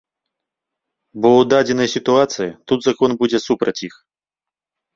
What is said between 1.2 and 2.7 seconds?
Бо ў дадзенай сітуацыі